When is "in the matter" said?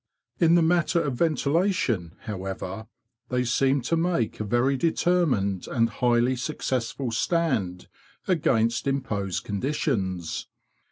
0.39-0.99